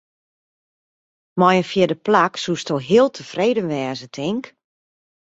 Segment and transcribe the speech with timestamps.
[1.39, 4.45] Mei in fjirde plak soesto heel tefreden wêze, tink?